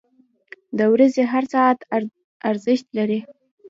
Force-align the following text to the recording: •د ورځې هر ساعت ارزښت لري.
•د 0.77 0.79
ورځې 0.93 1.23
هر 1.31 1.43
ساعت 1.53 1.79
ارزښت 2.49 2.87
لري. 2.97 3.19